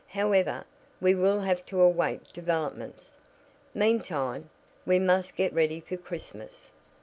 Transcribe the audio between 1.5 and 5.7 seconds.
to await developments. Meantime, we must get